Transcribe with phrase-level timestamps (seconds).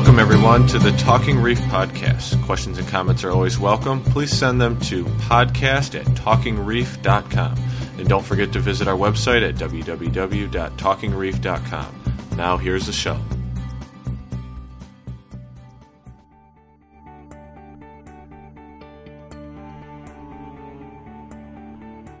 [0.00, 2.42] Welcome, everyone, to the Talking Reef podcast.
[2.46, 4.02] Questions and comments are always welcome.
[4.02, 7.58] Please send them to podcast at talkingreef.com.
[7.98, 12.14] And don't forget to visit our website at www.talkingreef.com.
[12.34, 13.20] Now, here's the show.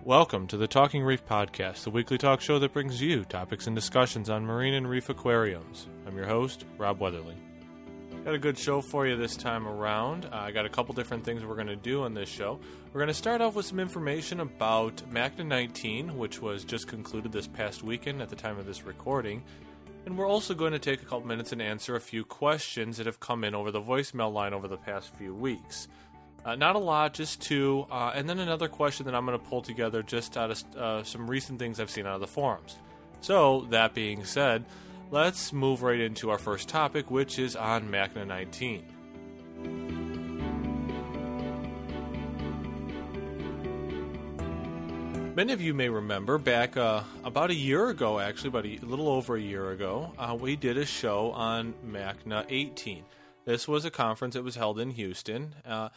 [0.04, 3.74] Welcome to the Talking Reef Podcast, the weekly talk show that brings you topics and
[3.74, 5.86] discussions on marine and reef aquariums.
[6.06, 7.36] I'm your host, Rob Weatherly.
[8.24, 10.26] Got a good show for you this time around.
[10.26, 12.60] Uh, I got a couple different things we're going to do on this show.
[12.92, 17.32] We're going to start off with some information about MACNA 19, which was just concluded
[17.32, 19.42] this past weekend at the time of this recording.
[20.04, 23.06] And we're also going to take a couple minutes and answer a few questions that
[23.06, 25.88] have come in over the voicemail line over the past few weeks.
[26.44, 27.86] Uh, not a lot, just two.
[27.90, 31.04] Uh, and then another question that I'm going to pull together just out of uh,
[31.04, 32.76] some recent things I've seen out of the forums.
[33.22, 34.66] So, that being said,
[35.10, 38.84] let's move right into our first topic, which is on MACNA 19.
[45.34, 48.86] Many of you may remember back uh, about a year ago, actually, about a, a
[48.86, 53.04] little over a year ago, uh, we did a show on MACNA 18.
[53.44, 55.54] This was a conference that was held in Houston.
[55.64, 55.88] Uh,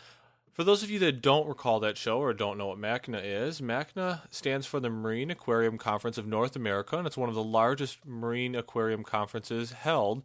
[0.54, 3.60] for those of you that don't recall that show or don't know what MACNA is,
[3.60, 7.44] MACNA stands for the Marine Aquarium Conference of North America, and it's one of the
[7.44, 10.24] largest marine aquarium conferences held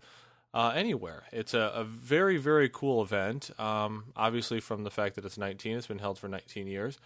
[0.52, 1.24] uh, anywhere.
[1.32, 3.50] It's a, a, very, very cool event.
[3.58, 6.98] Um, obviously, from the fact that it's 19, it's been held for 19 years.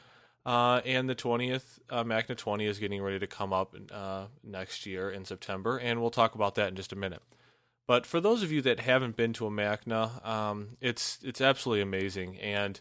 [0.45, 4.87] Uh, and the 20th, uh, MACNA 20 is getting ready to come up uh, next
[4.87, 7.23] year in September, and we'll talk about that in just a minute.
[7.87, 11.83] But for those of you that haven't been to a MACNA, um, it's it's absolutely
[11.83, 12.81] amazing, and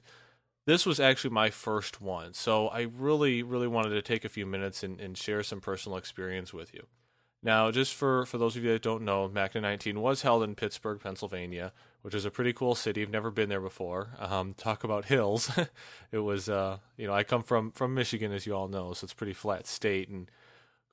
[0.66, 2.34] this was actually my first one.
[2.34, 5.98] So I really, really wanted to take a few minutes and, and share some personal
[5.98, 6.88] experience with you.
[7.44, 10.54] Now, just for, for those of you that don't know, MACNA 19 was held in
[10.54, 13.02] Pittsburgh, Pennsylvania, which is a pretty cool city.
[13.02, 14.10] I've never been there before.
[14.20, 15.50] Um, talk about hills.
[16.12, 19.06] it was, uh, you know, I come from, from Michigan, as you all know, so
[19.06, 20.08] it's pretty flat state.
[20.08, 20.30] And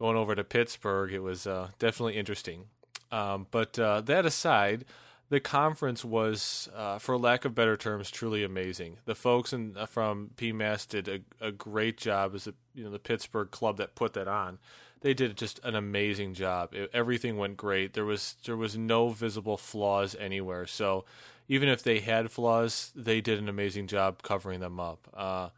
[0.01, 2.65] going over to Pittsburgh, it was uh, definitely interesting.
[3.11, 4.87] Um, but uh, that aside,
[5.31, 8.99] the conference was, uh, for lack of better terms, truly amazing.
[9.05, 12.91] The folks in, uh, from PMAS did a, a great job as a, you know
[12.91, 14.59] the Pittsburgh club that put that on.
[15.01, 16.75] They did just an amazing job.
[16.75, 17.93] It, everything went great.
[17.93, 20.67] There was there was no visible flaws anywhere.
[20.67, 21.05] So
[21.47, 25.09] even if they had flaws, they did an amazing job covering them up.
[25.15, 25.49] Uh,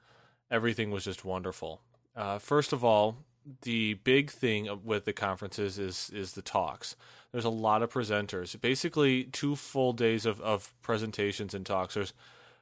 [0.50, 1.80] everything was just wonderful.
[2.16, 3.16] Uh, first of all,
[3.62, 6.96] the big thing with the conferences is is the talks.
[7.32, 8.60] There's a lot of presenters.
[8.60, 11.94] Basically, two full days of, of presentations and talks.
[11.94, 12.12] There's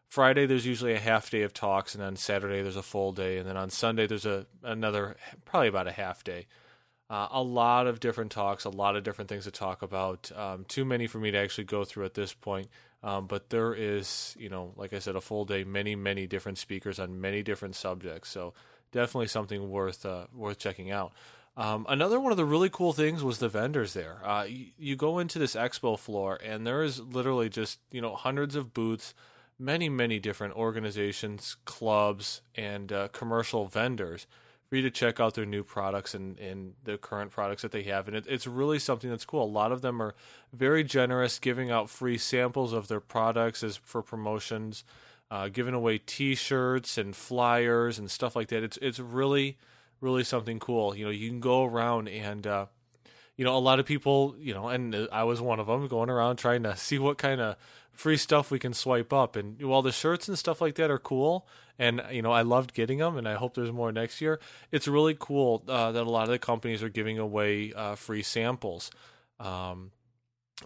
[0.08, 0.46] Friday.
[0.46, 3.48] There's usually a half day of talks, and on Saturday there's a full day, and
[3.48, 6.46] then on Sunday there's a another probably about a half day.
[7.10, 10.30] Uh, a lot of different talks, a lot of different things to talk about.
[10.36, 12.68] Um, too many for me to actually go through at this point.
[13.02, 16.58] Um, but there is, you know, like I said, a full day, many, many different
[16.58, 18.28] speakers on many different subjects.
[18.28, 18.52] So
[18.92, 21.12] definitely something worth uh, worth checking out.
[21.58, 24.18] Um, another one of the really cool things was the vendors there.
[24.24, 28.14] Uh, you, you, go into this expo floor, and there is literally just you know
[28.14, 29.12] hundreds of booths,
[29.58, 34.28] many many different organizations, clubs, and uh, commercial vendors
[34.68, 37.82] for you to check out their new products and, and the current products that they
[37.82, 38.06] have.
[38.06, 39.42] And it, it's really something that's cool.
[39.42, 40.14] A lot of them are
[40.52, 44.84] very generous, giving out free samples of their products as for promotions
[45.30, 48.62] uh, giving away T-shirts and flyers and stuff like that.
[48.62, 49.58] It's it's really
[50.00, 50.96] really something cool.
[50.96, 52.66] You know, you can go around and uh,
[53.36, 56.10] you know a lot of people, you know, and I was one of them going
[56.10, 57.56] around trying to see what kind of
[57.92, 59.34] free stuff we can swipe up.
[59.34, 61.46] And while the shirts and stuff like that are cool,
[61.78, 64.40] and you know I loved getting them, and I hope there's more next year.
[64.70, 68.22] It's really cool uh, that a lot of the companies are giving away uh, free
[68.22, 68.90] samples.
[69.38, 69.92] Um,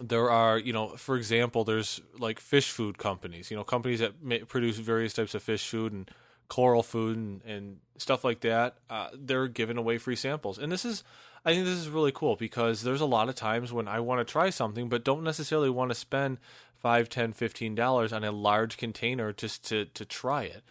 [0.01, 4.13] there are you know for example there's like fish food companies you know companies that
[4.47, 6.09] produce various types of fish food and
[6.53, 10.57] coral food and, and stuff like that uh, they're giving away free samples.
[10.57, 11.03] And this is
[11.45, 14.25] i think this is really cool because there's a lot of times when i want
[14.25, 16.37] to try something but don't necessarily want to spend
[16.83, 20.63] 5 10 15 dollars on a large container just to to try it.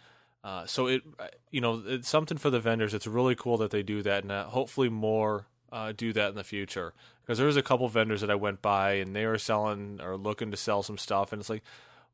[0.43, 1.01] Uh, so it
[1.49, 2.93] you know it's something for the vendors.
[2.93, 6.35] It's really cool that they do that and uh, hopefully more uh, do that in
[6.35, 6.93] the future.
[7.21, 10.15] Because there was a couple vendors that I went by and they were selling or
[10.15, 11.63] looking to sell some stuff and it's like,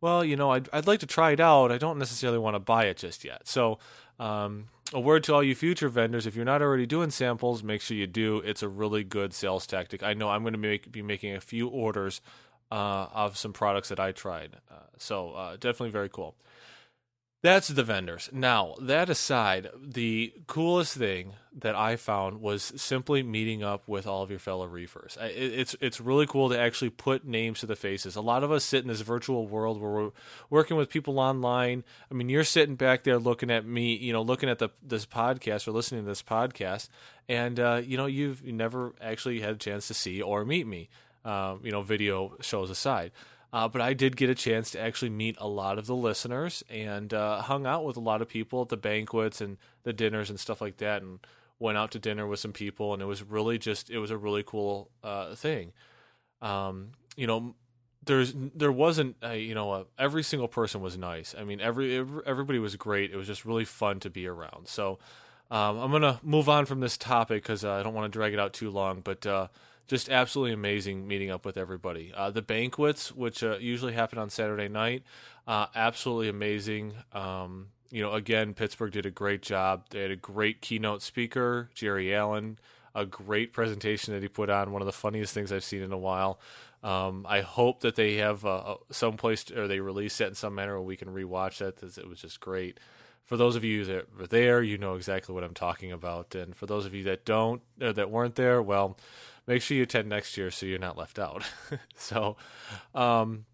[0.02, 1.72] well, you know, I'd I'd like to try it out.
[1.72, 3.48] I don't necessarily want to buy it just yet.
[3.48, 3.80] So,
[4.20, 7.82] um, a word to all you future vendors: if you're not already doing samples, make
[7.82, 8.38] sure you do.
[8.38, 10.04] It's a really good sales tactic.
[10.04, 12.22] I know I'm going to make, be making a few orders
[12.72, 16.36] uh, of some products that I tried, uh, so uh, definitely very cool.
[17.42, 18.30] That's the vendors.
[18.34, 24.24] Now, that aside, the coolest thing that I found was simply meeting up with all
[24.24, 25.18] of your fellow reefers.
[25.22, 28.18] It's it's really cool to actually put names to the faces.
[28.18, 30.12] A lot of us sit in this virtual world where we're
[30.50, 31.86] working with people online.
[32.12, 35.06] I mean, you're sitting back there looking at me, you know, looking at the this
[35.06, 36.90] podcast or listening to this podcast,
[37.30, 40.90] and uh, you know, you've never actually had a chance to see or meet me.
[41.24, 43.12] Um, you know, video shows aside.
[43.52, 46.64] Uh, but I did get a chance to actually meet a lot of the listeners
[46.70, 50.30] and uh, hung out with a lot of people at the banquets and the dinners
[50.30, 51.20] and stuff like that, and
[51.58, 54.18] went out to dinner with some people, and it was really just it was a
[54.18, 55.74] really cool uh, thing.
[56.42, 57.56] Um, you know,
[58.06, 61.34] there's there wasn't a, you know a, every single person was nice.
[61.38, 63.12] I mean, every, every everybody was great.
[63.12, 64.68] It was just really fun to be around.
[64.68, 65.00] So.
[65.52, 68.34] Um, I'm gonna move on from this topic because uh, I don't want to drag
[68.34, 69.02] it out too long.
[69.02, 69.48] But uh,
[69.90, 72.14] just absolutely amazing meeting up with everybody.
[72.16, 75.04] Uh, the banquets, which uh, usually happen on Saturday night,
[75.48, 76.94] uh, absolutely amazing.
[77.12, 79.86] Um, you know, again, Pittsburgh did a great job.
[79.90, 82.60] They had a great keynote speaker, Jerry Allen,
[82.94, 84.72] a great presentation that he put on.
[84.72, 86.40] One of the funniest things I've seen in a while.
[86.84, 90.54] Um, I hope that they have uh, some place or they release it in some
[90.54, 92.80] manner where we can rewatch that because it was just great.
[93.26, 96.56] For those of you that were there, you know exactly what I'm talking about, and
[96.56, 98.98] for those of you that don't that weren't there, well,
[99.50, 101.44] make sure you attend next year so you're not left out.
[101.96, 102.38] so,
[102.94, 103.46] um,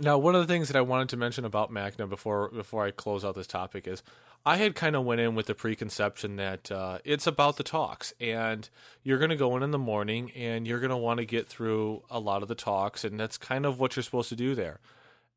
[0.00, 2.90] now one of the things that I wanted to mention about Macna before before I
[2.90, 4.02] close out this topic is
[4.46, 8.14] I had kind of went in with the preconception that uh, it's about the talks,
[8.18, 8.68] and
[9.02, 11.46] you're going to go in in the morning, and you're going to want to get
[11.46, 14.54] through a lot of the talks, and that's kind of what you're supposed to do
[14.54, 14.80] there.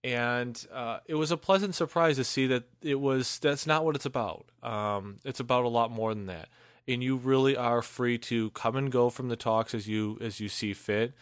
[0.04, 3.96] And uh, it was a pleasant surprise to see that it was that's not what
[3.96, 4.46] it's about.
[4.64, 6.48] Um, it's about a lot more than that
[6.88, 10.40] and you really are free to come and go from the talks as you as
[10.40, 11.14] you see fit.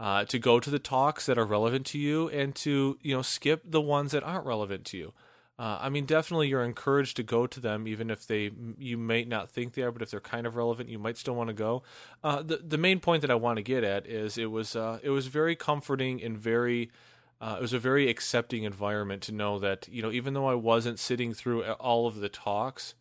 [0.00, 3.22] Uh, to go to the talks that are relevant to you and to you know
[3.22, 5.12] skip the ones that aren't relevant to you.
[5.58, 9.24] Uh, I mean, definitely you're encouraged to go to them, even if they you may
[9.24, 11.54] not think they are, but if they're kind of relevant, you might still want to
[11.54, 11.82] go.
[12.22, 15.00] Uh, the the main point that I want to get at is it was uh,
[15.02, 16.92] it was very comforting and very
[17.40, 20.54] uh, it was a very accepting environment to know that you know even though I
[20.54, 22.94] wasn't sitting through all of the talks,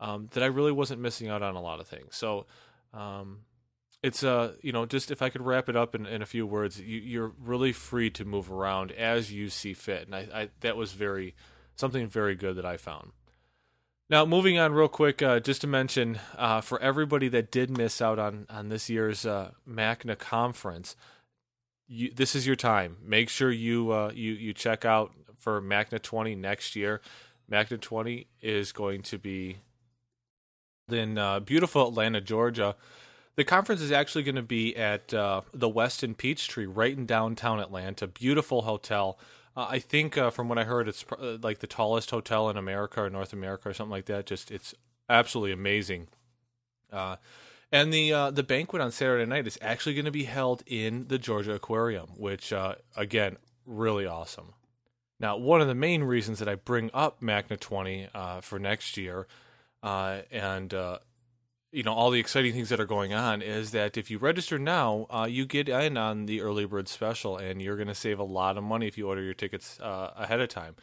[0.00, 2.16] um, that I really wasn't missing out on a lot of things.
[2.16, 2.46] So
[2.92, 3.40] um,
[4.02, 6.46] it's uh you know just if I could wrap it up in, in a few
[6.46, 10.48] words, you, are really free to move around as you see fit, and I, I,
[10.60, 11.34] that was very
[11.74, 13.12] something very good that I found.
[14.08, 18.00] Now, moving on real quick, uh, just to mention uh, for everybody that did miss
[18.00, 20.94] out on on this year's uh, MACNA conference,
[21.88, 22.98] you, this is your time.
[23.02, 27.00] Make sure you uh, you you check out for MACNA 20 next year.
[27.50, 29.58] MACNA 20 is going to be
[30.92, 32.76] in uh, beautiful Atlanta, Georgia.
[33.34, 37.60] The conference is actually going to be at uh, the Westin Peachtree, right in downtown
[37.60, 38.06] Atlanta.
[38.06, 39.18] Beautiful hotel.
[39.56, 42.56] Uh, I think, uh, from what I heard, it's uh, like the tallest hotel in
[42.56, 44.26] America or North America or something like that.
[44.26, 44.74] Just it's
[45.08, 46.08] absolutely amazing.
[46.92, 47.16] Uh,
[47.72, 51.18] and the the banquet on Saturday night is actually going to be held in the
[51.18, 52.52] Georgia Aquarium, which
[52.96, 54.54] again, really awesome.
[55.18, 58.08] Now, one of the main reasons that I bring up MACNA 20
[58.40, 59.26] for next year
[59.86, 60.98] uh, and uh,
[61.70, 64.58] you know all the exciting things that are going on is that if you register
[64.58, 68.18] now, uh, you get in on the early bird special, and you're going to save
[68.18, 70.74] a lot of money if you order your tickets uh, ahead of time.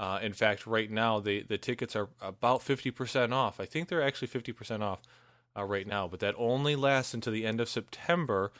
[0.00, 3.60] Uh, in fact, right now the the tickets are about fifty percent off.
[3.60, 5.00] I think they're actually fifty percent off
[5.56, 8.50] uh, right now, but that only lasts until the end of September.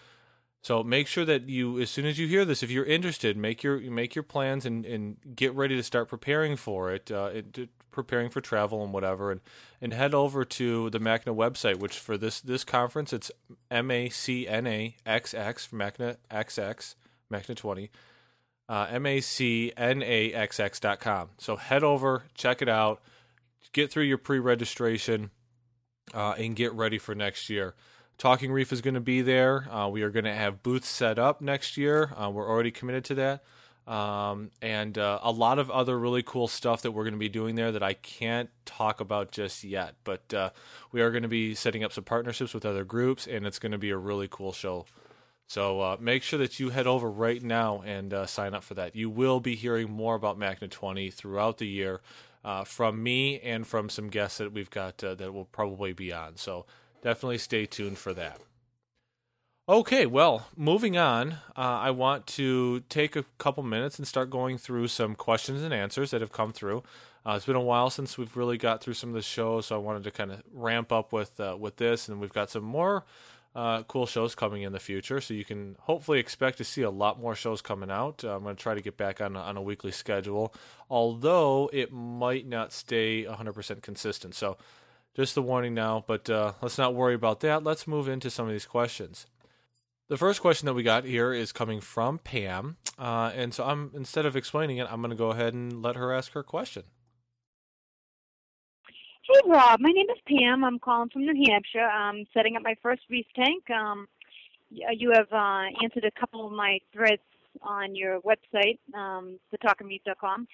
[0.62, 3.64] So make sure that you, as soon as you hear this, if you're interested, make
[3.64, 7.71] your make your plans and, and get ready to start preparing for it, uh, it,
[8.02, 9.40] preparing for travel and whatever, and
[9.80, 13.30] and head over to the MACNA website, which for this this conference it's
[13.71, 16.95] M A C N A X X for MACNA XX
[17.33, 17.90] MACNA twenty,
[18.69, 21.30] uh, M A C N A X X dot com.
[21.38, 23.00] So head over, check it out,
[23.73, 25.30] get through your pre registration,
[26.14, 27.75] uh, and get ready for next year.
[28.19, 29.66] Talking Reef is going to be there.
[29.73, 32.12] Uh, we are going to have booths set up next year.
[32.14, 33.42] Uh, we're already committed to that.
[33.87, 37.29] Um, and uh, a lot of other really cool stuff that we're going to be
[37.29, 39.95] doing there that I can't talk about just yet.
[40.05, 40.51] But uh,
[40.93, 43.73] we are going to be setting up some partnerships with other groups, and it's going
[43.73, 44.87] to be a really cool show.
[45.51, 48.75] So uh, make sure that you head over right now and uh, sign up for
[48.75, 48.95] that.
[48.95, 52.01] You will be hearing more about MACNA 20 throughout the year
[52.45, 56.13] uh, from me and from some guests that we've got uh, that will probably be
[56.13, 56.37] on.
[56.37, 56.67] So
[57.03, 58.41] definitely stay tuned for that.
[59.71, 64.59] Okay, well, moving on, uh, I want to take a couple minutes and start going
[64.59, 66.83] through some questions and answers that have come through.
[67.25, 69.77] Uh, it's been a while since we've really got through some of the shows, so
[69.77, 72.65] I wanted to kind of ramp up with uh, with this, and we've got some
[72.65, 73.05] more
[73.55, 75.21] uh, cool shows coming in the future.
[75.21, 78.25] So you can hopefully expect to see a lot more shows coming out.
[78.25, 80.53] Uh, I'm going to try to get back on on a weekly schedule,
[80.91, 84.35] although it might not stay 100% consistent.
[84.35, 84.57] So
[85.15, 86.03] just the warning now.
[86.05, 87.62] But uh, let's not worry about that.
[87.62, 89.27] Let's move into some of these questions.
[90.11, 93.93] The first question that we got here is coming from Pam, uh, and so I'm
[93.95, 96.83] instead of explaining it, I'm going to go ahead and let her ask her question.
[99.23, 100.64] Hey Rob, my name is Pam.
[100.64, 101.88] I'm calling from New Hampshire.
[101.88, 103.71] I'm setting up my first reef tank.
[103.71, 104.09] Um,
[104.69, 107.23] you have uh, answered a couple of my threads
[107.62, 110.49] on your website, um, thetalkingreef.com,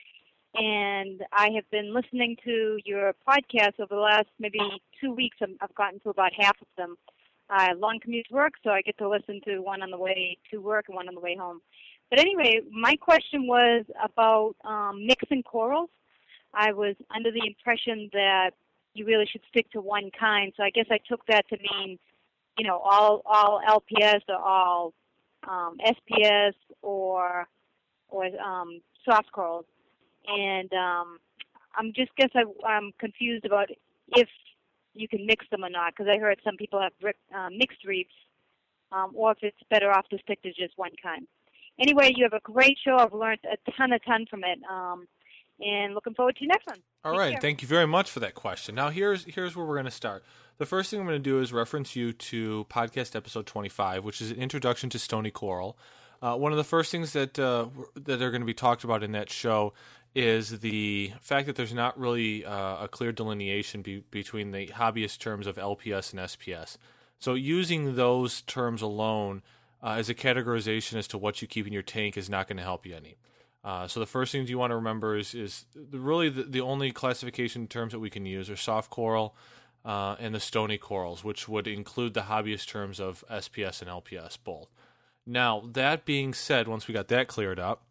[0.52, 4.58] and I have been listening to your podcast over the last maybe
[5.00, 5.38] two weeks.
[5.40, 6.96] I've gotten to about half of them.
[7.48, 10.36] Uh, long commute to work, so I get to listen to one on the way
[10.50, 11.60] to work and one on the way home.
[12.10, 15.90] But anyway, my question was about um, mixing corals.
[16.54, 18.50] I was under the impression that
[18.94, 20.52] you really should stick to one kind.
[20.56, 21.98] So I guess I took that to mean,
[22.58, 24.94] you know, all all LPS or all
[25.48, 27.46] um, SPS or
[28.08, 29.66] or um, soft corals.
[30.26, 31.18] And um,
[31.76, 33.68] I'm just guess I, I'm confused about
[34.08, 34.28] if
[34.96, 36.92] you can mix them or not because I heard some people have
[37.34, 38.14] uh, mixed reefs,
[38.92, 41.26] um, or if it's better off to stick to just one kind.
[41.78, 42.96] Anyway, you have a great show.
[42.96, 44.58] I've learned a ton, a ton from it.
[44.70, 45.06] Um,
[45.60, 46.78] and looking forward to the next one.
[47.04, 47.40] All Take right, care.
[47.40, 48.74] thank you very much for that question.
[48.74, 50.24] Now here's here's where we're going to start.
[50.58, 54.20] The first thing I'm going to do is reference you to podcast episode 25, which
[54.20, 55.78] is an introduction to stony coral.
[56.22, 59.02] Uh, one of the first things that uh, that are going to be talked about
[59.02, 59.72] in that show
[60.16, 65.18] is the fact that there's not really uh, a clear delineation be- between the hobbyist
[65.18, 66.78] terms of LPS and SPS.
[67.18, 69.42] So using those terms alone
[69.82, 72.56] uh, as a categorization as to what you keep in your tank is not going
[72.56, 73.18] to help you any.
[73.62, 76.92] Uh, so the first things you want to remember is is really the, the, only
[76.92, 79.37] classification terms that we can use are soft coral
[79.85, 84.38] uh, and the stony corals, which would include the hobbyist terms of SPS and LPS
[84.42, 84.68] both.
[85.26, 87.82] Now that being said, once we got that cleared up,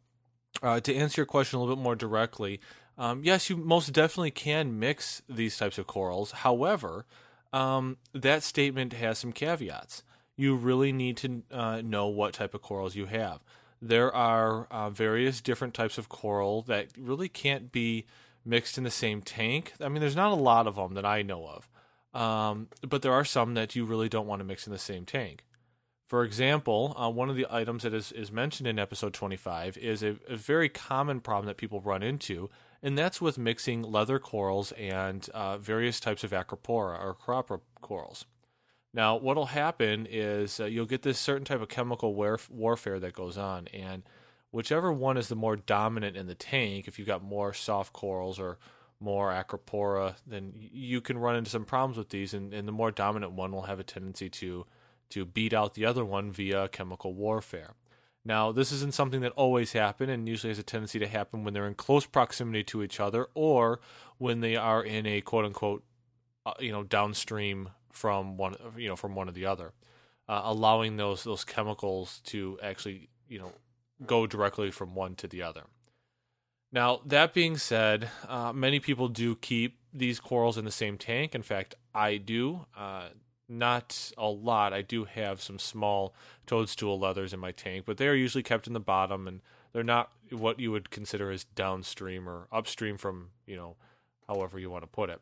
[0.61, 2.59] uh, to answer your question a little bit more directly,
[2.97, 6.31] um, yes, you most definitely can mix these types of corals.
[6.31, 7.05] However,
[7.51, 10.03] um, that statement has some caveats.
[10.37, 13.41] You really need to uh, know what type of corals you have
[13.81, 18.05] there are uh, various different types of coral that really can't be
[18.43, 19.73] mixed in the same tank.
[19.81, 23.13] I mean, there's not a lot of them that I know of, um, but there
[23.13, 25.45] are some that you really don't want to mix in the same tank.
[26.05, 30.03] For example, uh, one of the items that is, is mentioned in episode 25 is
[30.03, 32.51] a, a, very common problem that people run into,
[32.83, 38.25] and that's with mixing leather corals and uh, various types of acropora or copra corals.
[38.93, 43.13] Now, what'll happen is uh, you'll get this certain type of chemical warf- warfare that
[43.13, 44.03] goes on, and
[44.51, 48.39] whichever one is the more dominant in the tank, if you've got more soft corals
[48.39, 48.59] or
[48.99, 52.91] more acropora, then you can run into some problems with these, and, and the more
[52.91, 54.67] dominant one will have a tendency to
[55.09, 57.73] to beat out the other one via chemical warfare.
[58.23, 61.53] Now, this isn't something that always happen, and usually has a tendency to happen when
[61.53, 63.79] they're in close proximity to each other, or
[64.17, 65.83] when they are in a quote unquote,
[66.45, 69.73] uh, you know, downstream from one you know from one or the other,
[70.27, 73.51] uh, allowing those those chemicals to actually you know
[74.05, 75.63] go directly from one to the other.
[76.71, 81.33] Now that being said, uh, many people do keep these corals in the same tank.
[81.33, 82.65] In fact, I do.
[82.75, 83.09] Uh,
[83.47, 84.73] not a lot.
[84.73, 86.13] I do have some small
[86.45, 89.41] toadstool leathers in my tank, but they are usually kept in the bottom, and
[89.73, 93.75] they're not what you would consider as downstream or upstream from you know,
[94.27, 95.21] however you want to put it.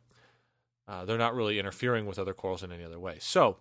[0.87, 3.17] Uh, they're not really interfering with other corals in any other way.
[3.19, 3.57] So,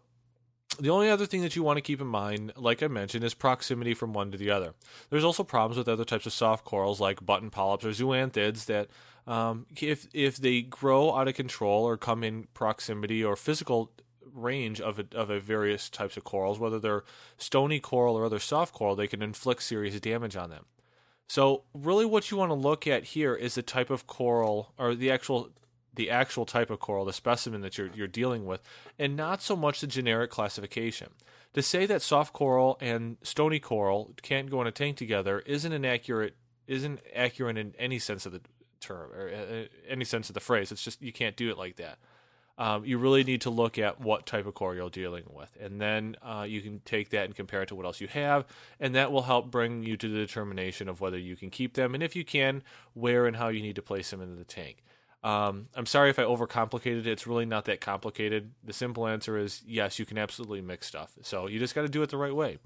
[0.81, 3.35] the only other thing that you want to keep in mind, like I mentioned, is
[3.35, 4.75] proximity from one to the other.
[5.11, 8.89] There's also problems with other types of soft corals like button polyps or zoanthids that,
[9.27, 13.93] um, if if they grow out of control or come in proximity or physical
[14.33, 17.05] range of a, of a various types of corals, whether they're
[17.39, 20.67] stony coral or other soft coral, they can inflict serious damage on them.
[21.29, 24.95] So, really, what you want to look at here is the type of coral or
[24.95, 25.51] the actual
[25.95, 28.63] the actual type of coral, the specimen that you're you're dealing with,
[28.99, 31.09] and not so much the generic classification.
[31.55, 35.73] To say that soft coral and stony coral can't go in a tank together isn't
[35.73, 36.37] an accurate
[36.67, 38.41] isn't accurate in any sense of the
[38.81, 40.73] term or uh, any sense of the phrase.
[40.73, 41.99] It's just you can't do it like that.
[42.63, 45.81] Um, you really need to look at what type of coral you're dealing with, and
[45.81, 48.45] then uh, you can take that and compare it to what else you have,
[48.79, 51.93] and that will help bring you to the determination of whether you can keep them,
[51.93, 52.63] and if you can,
[52.95, 54.85] where and how you need to place them into the tank.
[55.25, 57.07] Um, I'm sorry if I overcomplicated it.
[57.09, 58.53] It's really not that complicated.
[58.63, 61.15] The simple answer is yes, you can absolutely mix stuff.
[61.23, 62.59] So you just got to do it the right way.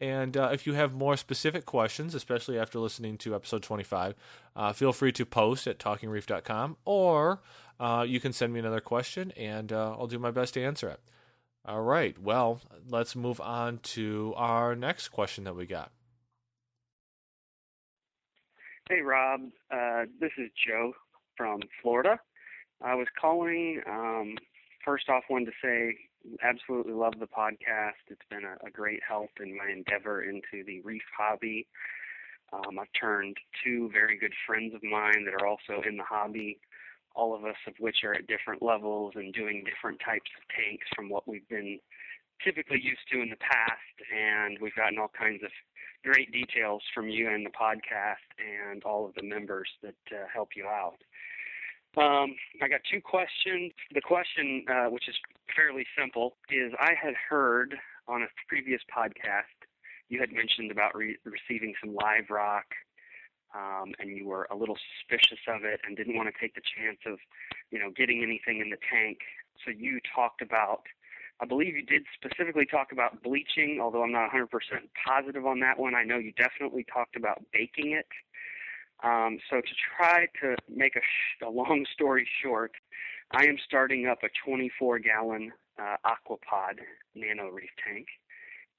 [0.00, 4.14] And uh, if you have more specific questions, especially after listening to episode 25,
[4.56, 7.40] uh, feel free to post at talkingreef.com or
[7.80, 10.88] uh, you can send me another question and uh, I'll do my best to answer
[10.88, 11.00] it.
[11.64, 12.18] All right.
[12.18, 15.92] Well, let's move on to our next question that we got.
[18.88, 19.42] Hey, Rob.
[19.70, 20.92] Uh, this is Joe
[21.36, 22.18] from Florida.
[22.82, 23.80] I was calling.
[23.88, 24.36] Um,
[24.84, 25.96] first off, wanted to say
[26.42, 28.02] absolutely love the podcast.
[28.08, 31.66] It's been a, a great help in my endeavor into the reef hobby.
[32.52, 36.58] Um, I've turned two very good friends of mine that are also in the hobby,
[37.14, 40.86] all of us of which are at different levels and doing different types of tanks
[40.94, 41.78] from what we've been
[42.44, 43.96] typically used to in the past.
[44.14, 45.50] And we've gotten all kinds of
[46.04, 50.50] great details from you and the podcast and all of the members that uh, help
[50.56, 50.98] you out.
[51.96, 53.72] Um, I got two questions.
[53.92, 55.14] The question, uh, which is
[55.54, 57.74] fairly simple, is I had heard
[58.08, 59.68] on a previous podcast
[60.08, 62.64] you had mentioned about re- receiving some live rock,
[63.54, 66.62] um, and you were a little suspicious of it and didn't want to take the
[66.62, 67.18] chance of,
[67.70, 69.18] you know, getting anything in the tank.
[69.64, 70.82] So you talked about,
[71.40, 74.48] I believe you did specifically talk about bleaching, although I'm not 100%
[75.06, 75.94] positive on that one.
[75.94, 78.08] I know you definitely talked about baking it.
[79.04, 82.72] Um, so to try to make a, sh- a long story short,
[83.32, 86.78] I am starting up a 24 gallon uh, aquapod
[87.14, 88.06] nano reef tank,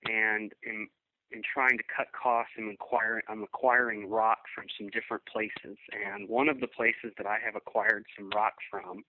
[0.06, 0.88] and in
[1.34, 6.50] in trying to cut costs, acquiring I'm acquiring rock from some different places, and one
[6.50, 9.04] of the places that I have acquired some rock from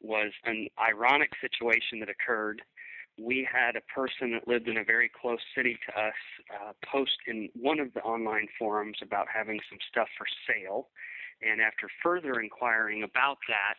[0.00, 2.62] was an ironic situation that occurred
[3.18, 6.14] we had a person that lived in a very close city to us
[6.54, 10.88] uh, post in one of the online forums about having some stuff for sale.
[11.42, 13.76] And after further inquiring about that,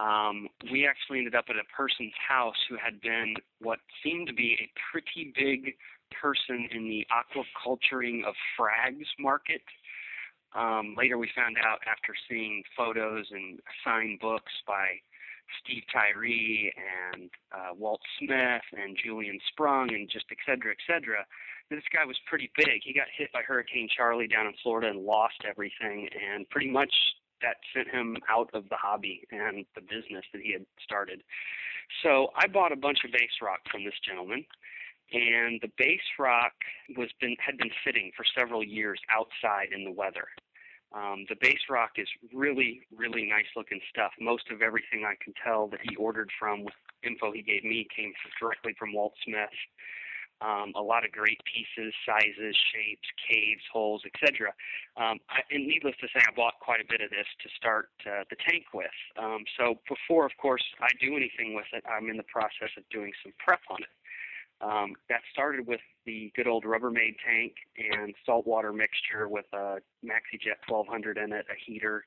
[0.00, 4.34] um, we actually ended up at a person's house who had been what seemed to
[4.34, 5.74] be a pretty big
[6.10, 9.62] person in the aquaculturing of frags market.
[10.54, 15.00] Um, later, we found out after seeing photos and signed books by
[15.62, 16.72] Steve Tyree
[17.12, 21.24] and uh, Walt Smith and Julian Sprung and just et cetera, et cetera.
[21.70, 22.80] This guy was pretty big.
[22.82, 26.92] He got hit by Hurricane Charley down in Florida and lost everything, and pretty much
[27.40, 31.22] that sent him out of the hobby and the business that he had started.
[32.02, 34.44] So I bought a bunch of base rock from this gentleman,
[35.12, 36.52] and the base rock
[36.96, 40.28] was been had been sitting for several years outside in the weather.
[40.92, 44.12] Um, the base rock is really, really nice looking stuff.
[44.20, 47.86] Most of everything I can tell that he ordered from with info he gave me
[47.94, 49.52] came directly from Walt Smith.
[50.40, 54.54] Um, a lot of great pieces, sizes, shapes, caves, holes, etc.
[54.96, 55.18] Um,
[55.50, 58.36] and needless to say, I bought quite a bit of this to start uh, the
[58.48, 58.94] tank with.
[59.18, 62.84] Um, so before, of course, I do anything with it, I'm in the process of
[62.88, 63.90] doing some prep on it.
[64.60, 70.66] Um, that started with the good old Rubbermaid tank and saltwater mixture with a MaxiJet
[70.66, 72.04] 1200 in it, a heater,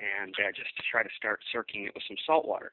[0.00, 2.72] and uh, just to try to start circling it with some salt water.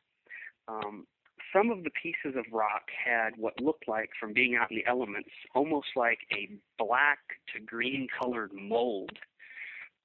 [0.67, 1.05] Um,
[1.53, 4.87] some of the pieces of rock had what looked like, from being out in the
[4.87, 7.19] elements, almost like a black
[7.53, 9.17] to green colored mold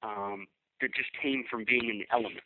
[0.03, 0.45] um,
[0.81, 2.41] that just came from being in the elements.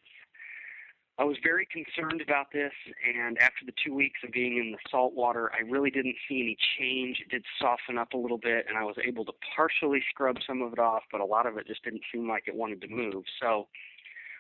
[1.20, 2.72] I was very concerned about this,
[3.06, 6.42] and after the two weeks of being in the salt water, I really didn't see
[6.42, 7.20] any change.
[7.22, 10.62] It did soften up a little bit, and I was able to partially scrub some
[10.62, 12.88] of it off, but a lot of it just didn't seem like it wanted to
[12.88, 13.24] move.
[13.42, 13.68] So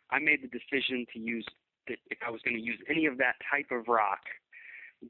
[0.10, 1.45] I made the decision to use
[1.88, 4.21] that if I was going to use any of that type of rock,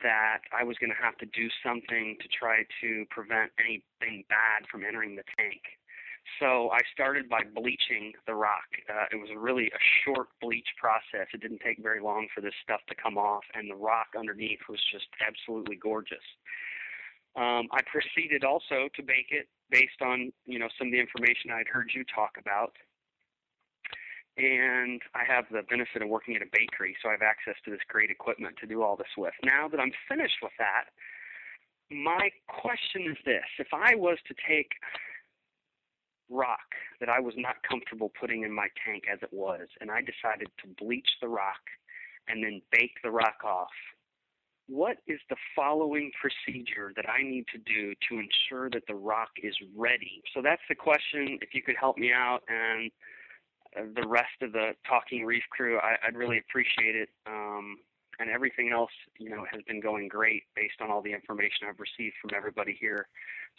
[0.02, 4.68] that I was going to have to do something to try to prevent anything bad
[4.72, 5.62] from entering the tank.
[6.40, 8.66] So I started by bleaching the rock.
[8.90, 11.28] Uh, it was really a short bleach process.
[11.34, 14.60] It didn't take very long for this stuff to come off, and the rock underneath
[14.70, 16.26] was just absolutely gorgeous.
[17.36, 21.52] Um, I proceeded also to bake it based on you know some of the information
[21.52, 22.74] I'd heard you talk about,
[24.38, 27.72] and I have the benefit of working at a bakery, so I have access to
[27.72, 29.34] this great equipment to do all this with.
[29.44, 30.92] Now that I'm finished with that,
[31.90, 34.72] my question is this: If I was to take
[36.32, 40.02] rock that I was not comfortable putting in my tank as it was, and I
[40.02, 41.62] decided to bleach the rock
[42.28, 43.70] and then bake the rock off.
[44.68, 49.32] What is the following procedure that I need to do to ensure that the rock
[49.44, 50.22] is ready?
[50.34, 51.40] So that's the question.
[51.42, 52.92] If you could help me out and
[53.78, 57.10] uh, the rest of the Talking Reef crew, I, would really appreciate it.
[57.28, 57.78] Um,
[58.22, 61.80] and everything else, you know, has been going great based on all the information I've
[61.80, 63.08] received from everybody here.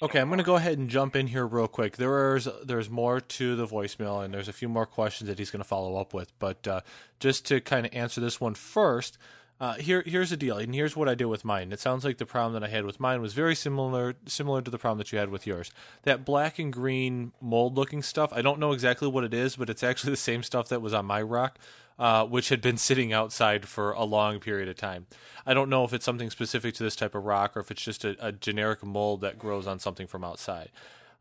[0.00, 1.96] Okay, I'm going to go ahead and jump in here real quick.
[1.96, 5.62] There's there's more to the voicemail, and there's a few more questions that he's going
[5.62, 6.32] to follow up with.
[6.38, 6.80] But uh,
[7.20, 9.18] just to kind of answer this one first,
[9.60, 11.70] uh, here here's the deal, and here's what I did with mine.
[11.72, 14.70] It sounds like the problem that I had with mine was very similar similar to
[14.70, 15.70] the problem that you had with yours.
[16.02, 18.32] That black and green mold looking stuff.
[18.32, 20.94] I don't know exactly what it is, but it's actually the same stuff that was
[20.94, 21.58] on my rock.
[22.02, 25.06] Uh, which had been sitting outside for a long period of time.
[25.46, 27.80] I don't know if it's something specific to this type of rock or if it's
[27.80, 30.70] just a, a generic mold that grows on something from outside.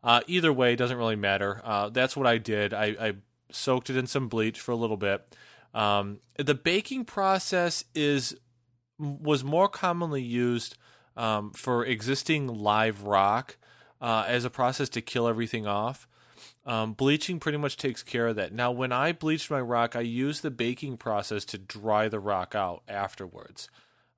[0.02, 1.60] Uh, either way, doesn't really matter.
[1.62, 2.74] Uh, that's what I did.
[2.74, 3.12] I, I,
[3.52, 5.36] soaked it in some bleach for a little bit.
[5.72, 8.34] Um, the baking process is
[8.98, 10.76] was more commonly used
[11.16, 13.56] um, for existing live rock
[14.00, 16.08] uh, as a process to kill everything off.
[16.64, 18.52] Um, bleaching pretty much takes care of that.
[18.52, 22.54] Now, when I bleached my rock, I used the baking process to dry the rock
[22.54, 23.68] out afterwards.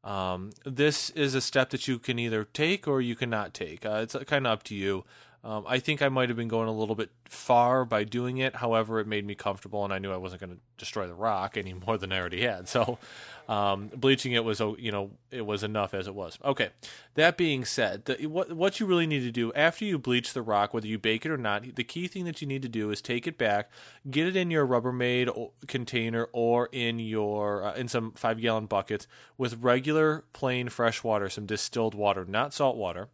[0.02, 3.86] Um, this is a step that you can either take or you cannot take.
[3.86, 5.04] Uh, it's kind of up to you.
[5.44, 8.56] Um, I think I might have been going a little bit far by doing it.
[8.56, 11.58] However, it made me comfortable, and I knew I wasn't going to destroy the rock
[11.58, 12.66] any more than I already had.
[12.66, 12.98] So,
[13.46, 16.38] um, bleaching it was, you know, it was enough as it was.
[16.42, 16.70] Okay.
[17.14, 20.40] That being said, the, what what you really need to do after you bleach the
[20.40, 22.90] rock, whether you bake it or not, the key thing that you need to do
[22.90, 23.70] is take it back,
[24.10, 29.06] get it in your Rubbermaid container or in your uh, in some five gallon buckets
[29.36, 33.08] with regular plain fresh water, some distilled water, not salt water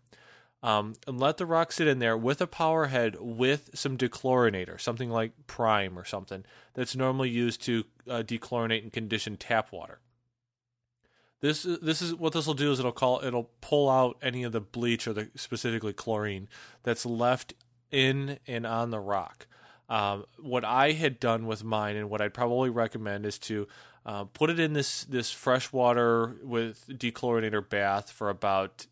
[0.63, 4.81] um, and let the rock sit in there with a power head with some dechlorinator,
[4.81, 6.45] something like Prime or something
[6.75, 10.01] that's normally used to uh, dechlorinate and condition tap water.
[11.41, 14.53] This this is what this will do is it'll call it'll pull out any of
[14.53, 16.49] the bleach or the specifically chlorine
[16.83, 17.55] that's left
[17.91, 19.47] in and on the rock.
[19.89, 23.67] Um, what I had done with mine and what I'd probably recommend is to
[24.05, 28.87] uh, put it in this this fresh water with dechlorinator bath for about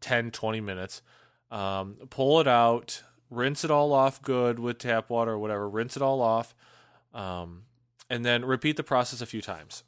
[0.00, 1.02] 10, 20 minutes.
[1.50, 5.96] Um, pull it out, rinse it all off good with tap water or whatever, rinse
[5.96, 6.54] it all off,
[7.12, 7.64] um,
[8.08, 9.84] and then repeat the process a few times.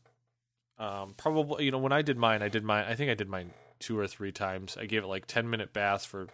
[0.78, 3.28] Um, probably, you know, when I did mine, I did mine, I think I did
[3.28, 4.76] mine two or three times.
[4.78, 6.26] I gave it like 10 minute baths for,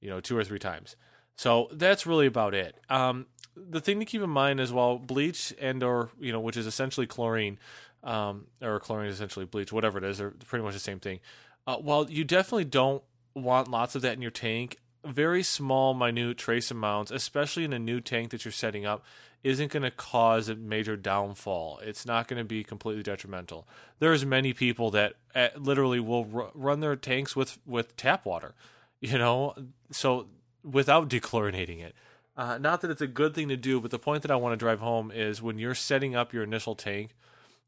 [0.00, 0.96] you know, two or three times.
[1.36, 2.76] So that's really about it.
[2.88, 6.56] Um, the thing to keep in mind is while bleach and or, you know, which
[6.56, 7.58] is essentially chlorine,
[8.02, 11.20] um, or chlorine is essentially bleach, whatever it is, they're pretty much the same thing.
[11.66, 13.02] Uh, while you definitely don't
[13.34, 17.78] want lots of that in your tank, very small, minute trace amounts, especially in a
[17.78, 19.04] new tank that you're setting up,
[19.42, 21.78] isn't going to cause a major downfall.
[21.82, 23.68] It's not going to be completely detrimental.
[23.98, 28.54] There's many people that uh, literally will r- run their tanks with with tap water,
[29.00, 29.54] you know,
[29.90, 30.26] so
[30.64, 31.94] without dechlorinating it.
[32.36, 34.52] Uh, not that it's a good thing to do, but the point that I want
[34.52, 37.14] to drive home is when you're setting up your initial tank,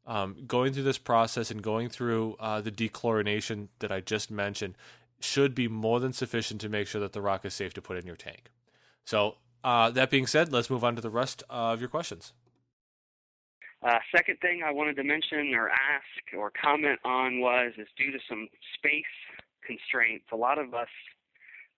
[0.09, 4.75] um, going through this process and going through uh, the dechlorination that I just mentioned
[5.19, 7.97] should be more than sufficient to make sure that the rock is safe to put
[7.97, 8.49] in your tank.
[9.05, 12.33] So, uh, that being said, let's move on to the rest of your questions.
[13.83, 18.11] Uh, second thing I wanted to mention or ask or comment on was is due
[18.11, 19.03] to some space
[19.63, 20.25] constraints.
[20.31, 20.89] A lot of us,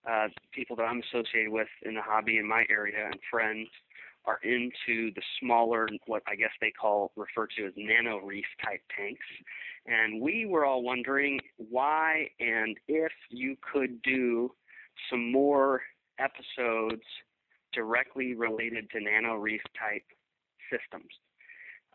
[0.10, 3.68] uh, people that I'm associated with in the hobby in my area and friends,
[4.26, 8.82] are into the smaller, what I guess they call, refer to as nano reef type
[8.96, 9.26] tanks.
[9.86, 14.52] And we were all wondering why and if you could do
[15.10, 15.82] some more
[16.20, 17.02] episodes
[17.74, 20.04] directly related to nano reef type
[20.70, 21.12] systems.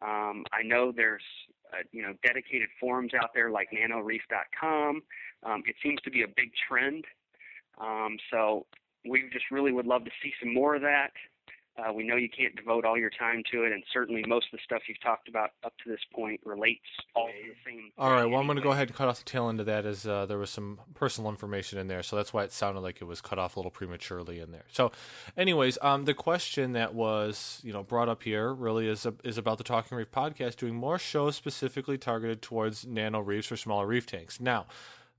[0.03, 1.23] Um, I know there's
[1.73, 5.03] uh, you know dedicated forums out there like nanoreef.com.
[5.43, 7.05] Um, it seems to be a big trend.
[7.81, 8.67] Um, so
[9.09, 11.13] we just really would love to see some more of that.
[11.79, 14.59] Uh, we know you can't devote all your time to it, and certainly most of
[14.59, 17.91] the stuff you've talked about up to this point relates all to the same.
[17.99, 19.67] All right, well, I'm going to go ahead and cut off the tail end of
[19.67, 22.81] that, as uh, there was some personal information in there, so that's why it sounded
[22.81, 24.65] like it was cut off a little prematurely in there.
[24.73, 24.91] So,
[25.37, 29.37] anyways, um, the question that was you know brought up here really is a, is
[29.37, 33.87] about the Talking Reef podcast doing more shows specifically targeted towards nano reefs or smaller
[33.87, 34.41] reef tanks.
[34.41, 34.67] Now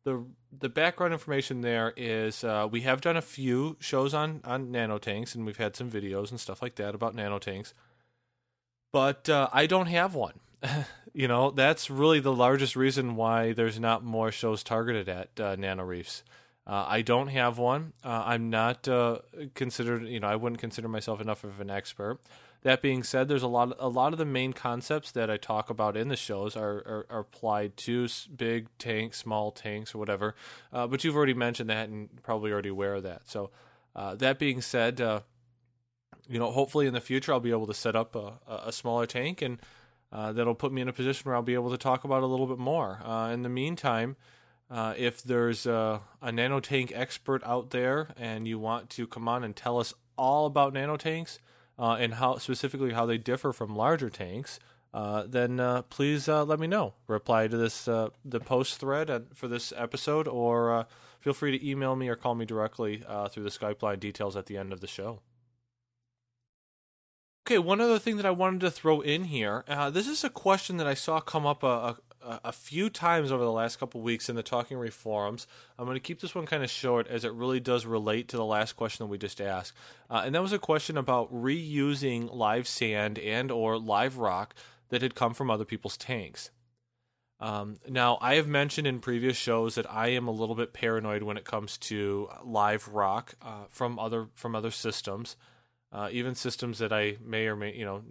[0.08, 0.24] the
[0.58, 5.36] the background information there is uh, we have done a few shows on on nanotanks
[5.36, 7.74] and we've had some videos and stuff like that about nanotanks
[8.94, 10.40] but uh, i don't have one
[11.14, 15.58] you know that's really the largest reason why there's not more shows targeted at uh,
[15.58, 16.24] nano reefs
[16.66, 17.94] uh, I don't have one.
[18.04, 19.20] Uh, I'm not uh,
[19.56, 22.20] considered, you know, I wouldn't consider myself enough of an expert.
[22.64, 25.70] That being said, there's a lot a lot of the main concepts that I talk
[25.70, 30.36] about in the shows are, are, are applied to big tanks, small tanks, or whatever.
[30.74, 33.30] Uh, but you've already mentioned that and probably already aware of that.
[33.30, 33.52] So
[33.96, 35.22] uh, that being said, uh,
[36.28, 39.06] you know, hopefully in the future I'll be able to set up a, a smaller
[39.06, 39.60] tank and
[40.12, 42.28] uh, that'll put me in a position where I'll be able to talk about a
[42.28, 43.02] little bit more.
[43.04, 44.16] Uh, in the meantime.
[44.70, 49.46] Uh, if there's a, a nanotank expert out there and you want to come on
[49.46, 51.40] and tell us all about nanotanks,
[51.80, 54.60] uh, and how specifically how they differ from larger tanks,
[54.94, 56.94] uh, then uh, please uh, let me know.
[57.08, 60.84] Reply to this uh, the post thread for this episode, or uh,
[61.20, 64.46] feel free to email me or call me directly through the Skype line details at
[64.48, 65.20] the end of the show.
[67.46, 69.64] Okay, one other thing that I wanted to throw in here.
[69.92, 71.98] This is a question that I saw come up a,
[72.44, 75.48] a, few times over the last couple weeks in the Talking Reef forums.
[75.78, 78.38] I'm going to keep this one kind of short as it really does relate to
[78.38, 79.74] the last question that we just asked.
[80.10, 84.56] Uh, and that was a question about reusing live sand and or live rock
[84.90, 86.52] that had come from other people's tanks.
[87.40, 91.24] Um, now, I have mentioned in previous shows that I am a little bit paranoid
[91.24, 95.36] when it comes to live rock uh, from other from other systems
[95.92, 98.04] uh, even systems that I may or may you know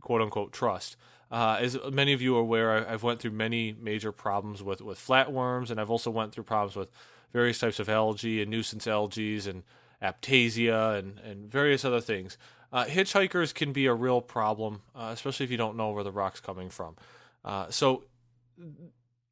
[0.00, 0.96] quote unquote trust.
[1.34, 5.00] Uh, as many of you are aware, I've went through many major problems with with
[5.00, 6.90] flatworms, and I've also went through problems with
[7.32, 9.64] various types of algae and nuisance algae and
[10.00, 12.38] aiptasia and and various other things.
[12.72, 16.12] Uh, hitchhikers can be a real problem, uh, especially if you don't know where the
[16.12, 16.94] rock's coming from.
[17.44, 18.04] Uh, so,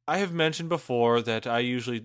[0.05, 2.03] I have mentioned before that I usually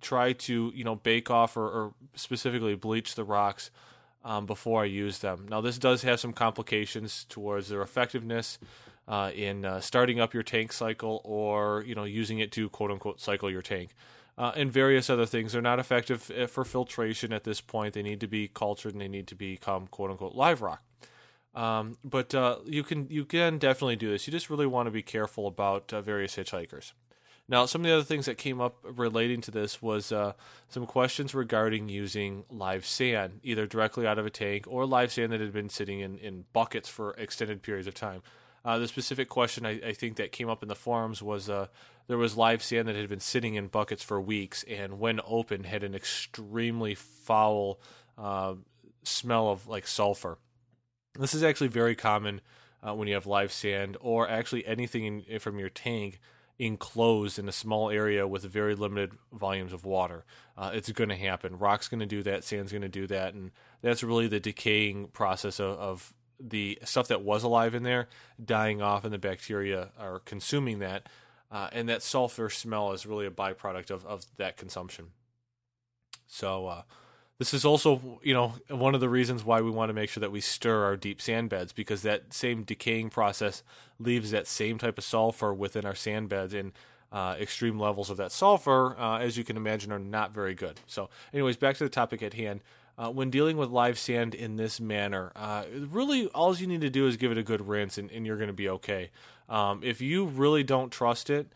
[0.00, 3.70] try to you know bake off or, or specifically bleach the rocks
[4.24, 5.46] um, before I use them.
[5.48, 8.58] Now, this does have some complications towards their effectiveness
[9.08, 12.90] uh, in uh, starting up your tank cycle or you know using it to quote
[12.90, 13.94] unquote cycle your tank.
[14.38, 15.52] Uh, and various other things.
[15.52, 17.94] They're not effective uh, for filtration at this point.
[17.94, 20.82] They need to be cultured and they need to become quote unquote live rock.
[21.54, 24.26] Um, but uh, you can you can definitely do this.
[24.26, 26.92] You just really want to be careful about uh, various hitchhikers.
[27.48, 30.32] Now, some of the other things that came up relating to this was uh,
[30.68, 35.32] some questions regarding using live sand, either directly out of a tank or live sand
[35.32, 38.22] that had been sitting in, in buckets for extended periods of time.
[38.66, 41.68] Uh, the specific question I, I, think that came up in the forums was uh,
[42.08, 45.62] there was live sand that had been sitting in buckets for weeks, and when open,
[45.62, 47.78] had an extremely foul
[48.18, 48.54] uh,
[49.04, 50.38] smell of like sulfur.
[51.16, 52.40] This is actually very common
[52.82, 56.18] uh, when you have live sand or actually anything in, from your tank
[56.58, 60.24] enclosed in a small area with very limited volumes of water.
[60.56, 61.56] Uh, it's going to happen.
[61.56, 62.42] Rock's going to do that.
[62.42, 67.08] Sand's going to do that, and that's really the decaying process of, of, the stuff
[67.08, 68.08] that was alive in there
[68.42, 71.08] dying off, and the bacteria are consuming that.
[71.50, 75.06] Uh, and that sulfur smell is really a byproduct of, of that consumption.
[76.26, 76.82] So, uh,
[77.38, 80.22] this is also, you know, one of the reasons why we want to make sure
[80.22, 83.62] that we stir our deep sand beds because that same decaying process
[83.98, 86.72] leaves that same type of sulfur within our sand beds and
[87.12, 90.80] uh, extreme levels of that sulfur, uh, as you can imagine, are not very good.
[90.86, 92.62] So, anyways, back to the topic at hand.
[92.98, 96.88] Uh, when dealing with live sand in this manner, uh, really all you need to
[96.88, 99.10] do is give it a good rinse, and, and you're going to be okay.
[99.48, 101.52] Um, if you really don't trust it,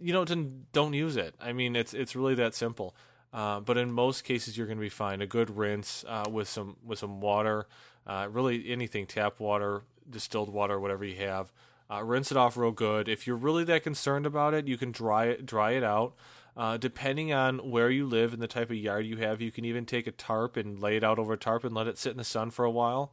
[0.00, 0.24] you know,
[0.72, 1.34] don't use it.
[1.40, 2.94] I mean, it's it's really that simple.
[3.32, 5.20] Uh, but in most cases, you're going to be fine.
[5.20, 7.66] A good rinse uh, with some with some water,
[8.06, 11.52] uh, really anything, tap water, distilled water, whatever you have.
[11.90, 13.08] Uh, rinse it off real good.
[13.08, 16.14] If you're really that concerned about it, you can dry it dry it out.
[16.56, 19.64] Uh, depending on where you live and the type of yard you have, you can
[19.66, 22.12] even take a tarp and lay it out over a tarp and let it sit
[22.12, 23.12] in the sun for a while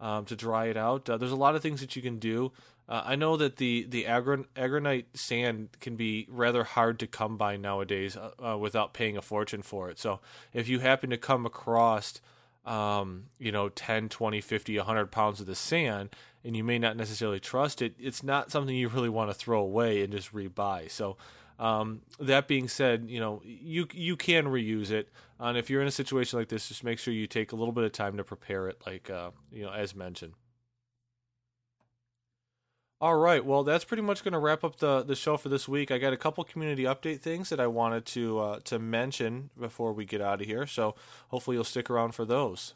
[0.00, 1.06] um, to dry it out.
[1.06, 2.52] there's a lot of things that you can do.
[2.88, 7.38] Uh, I know that the the agron- aragonite sand can be rather hard to come
[7.38, 9.98] by nowadays uh, uh, without paying a fortune for it.
[9.98, 10.20] So
[10.52, 12.20] if you happen to come across,
[12.66, 16.10] um, you know, 10, 20, 50, 100 pounds of the sand,
[16.44, 19.60] and you may not necessarily trust it, it's not something you really want to throw
[19.60, 20.90] away and just rebuy.
[20.90, 21.16] So
[21.58, 25.10] um, that being said, you know, you you can reuse it.
[25.38, 27.72] And if you're in a situation like this, just make sure you take a little
[27.72, 30.34] bit of time to prepare it, like uh, you know, as mentioned.
[33.00, 33.44] All right.
[33.44, 35.90] Well, that's pretty much going to wrap up the, the show for this week.
[35.90, 39.92] I got a couple community update things that I wanted to uh, to mention before
[39.92, 40.66] we get out of here.
[40.66, 40.94] So
[41.28, 42.72] hopefully you'll stick around for those.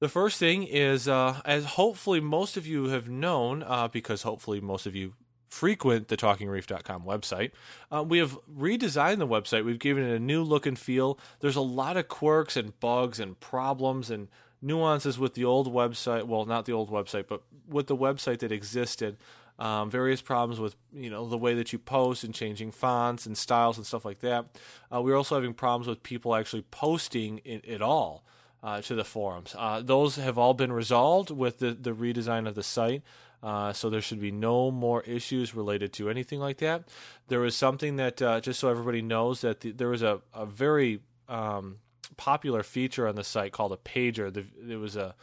[0.00, 4.60] The first thing is, uh, as hopefully most of you have known, uh, because hopefully
[4.60, 5.14] most of you
[5.54, 7.52] frequent the talkingreef.com website.
[7.90, 9.64] Uh, we have redesigned the website.
[9.64, 11.16] We've given it a new look and feel.
[11.38, 14.26] There's a lot of quirks and bugs and problems and
[14.60, 16.24] nuances with the old website.
[16.24, 19.16] Well, not the old website, but with the website that existed.
[19.56, 23.38] Um, various problems with you know the way that you post and changing fonts and
[23.38, 24.46] styles and stuff like that.
[24.92, 28.24] Uh, we're also having problems with people actually posting it, it all
[28.64, 29.54] uh, to the forums.
[29.56, 33.02] Uh, those have all been resolved with the, the redesign of the site.
[33.44, 36.88] Uh, so there should be no more issues related to anything like that.
[37.28, 40.46] There was something that, uh, just so everybody knows, that the, there was a, a
[40.46, 41.76] very um,
[42.16, 44.32] popular feature on the site called a pager.
[44.32, 45.14] The, it was a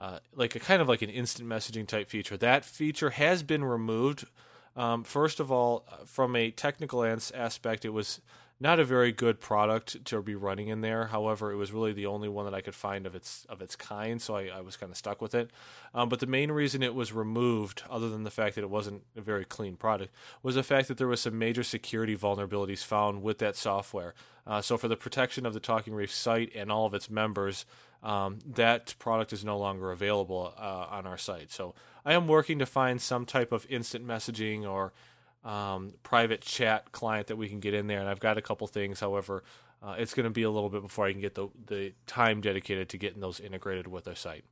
[0.00, 2.36] uh, like a kind of like an instant messaging type feature.
[2.36, 4.26] That feature has been removed.
[4.76, 8.20] Um, first of all, uh, from a technical aspect, it was
[8.60, 11.06] not a very good product to be running in there.
[11.06, 13.76] However, it was really the only one that I could find of its of its
[13.76, 15.50] kind, so I, I was kind of stuck with it.
[15.94, 19.02] Um, but the main reason it was removed, other than the fact that it wasn't
[19.16, 23.22] a very clean product, was the fact that there was some major security vulnerabilities found
[23.22, 24.14] with that software.
[24.46, 27.66] Uh, so for the protection of the Talking Reef site and all of its members,
[28.02, 31.52] um, that product is no longer available uh, on our site.
[31.52, 34.92] So I am working to find some type of instant messaging or
[35.44, 38.66] um, private chat client that we can get in there, and I've got a couple
[38.66, 39.00] things.
[39.00, 39.42] However,
[39.82, 42.40] uh, it's going to be a little bit before I can get the the time
[42.40, 44.44] dedicated to getting those integrated with our site.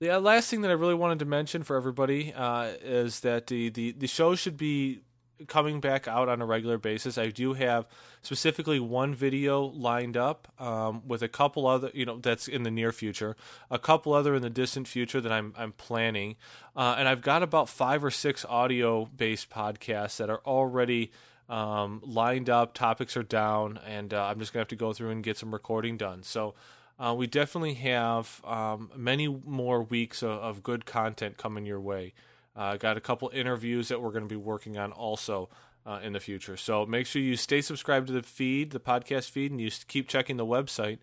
[0.00, 3.48] The uh, last thing that I really wanted to mention for everybody uh, is that
[3.48, 5.00] the, the the show should be
[5.46, 7.16] coming back out on a regular basis.
[7.16, 7.86] I do have
[8.22, 12.70] specifically one video lined up um, with a couple other, you know, that's in the
[12.70, 13.36] near future,
[13.70, 16.36] a couple other in the distant future that I'm I'm planning,
[16.76, 21.12] uh, and I've got about five or six audio based podcasts that are already.
[21.50, 25.08] Um, lined up, topics are down, and uh, I'm just gonna have to go through
[25.08, 26.22] and get some recording done.
[26.22, 26.54] So,
[26.98, 32.12] uh, we definitely have um, many more weeks of, of, good content coming your way.
[32.58, 35.48] Uh, got a couple interviews that we're going to be working on also
[35.86, 36.56] uh, in the future.
[36.56, 40.08] So make sure you stay subscribed to the feed, the podcast feed, and you keep
[40.08, 40.98] checking the website.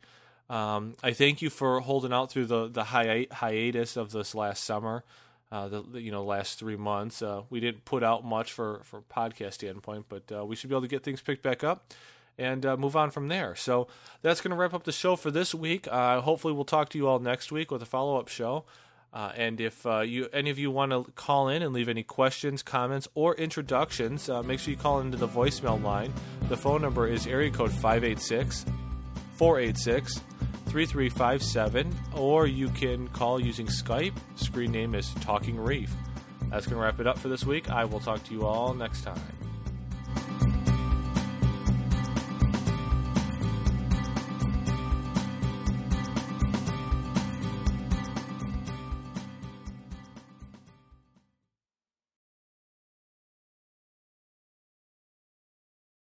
[0.50, 4.64] Um, I thank you for holding out through the the hi- hiatus of this last
[4.64, 5.04] summer.
[5.52, 9.02] Uh, the you know last three months, uh, we didn't put out much for for
[9.02, 11.94] podcast standpoint, but uh, we should be able to get things picked back up
[12.38, 13.56] and uh, move on from there.
[13.56, 13.88] So
[14.22, 15.88] that's going to wrap up the show for this week.
[15.90, 18.66] Uh, hopefully, we'll talk to you all next week with a follow up show.
[19.16, 22.04] Uh, and if uh, you any of you want to call in and leave any
[22.04, 26.14] questions, comments, or introductions, uh, make sure you call into the voicemail line.
[26.50, 28.66] The phone number is area code 586
[29.38, 30.20] 486
[30.68, 34.14] 3357, or you can call using Skype.
[34.36, 35.94] Screen name is Talking Reef.
[36.50, 37.70] That's going to wrap it up for this week.
[37.70, 39.22] I will talk to you all next time.